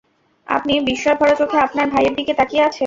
আপনি 0.47 0.73
বিস্ময়ভরা 0.87 1.33
চোখে 1.35 1.57
আপনার 1.57 1.87
ভাইয়ের 1.93 2.13
দিকে 2.15 2.33
তাকিয়ে 2.39 2.63
আছেন। 2.63 2.79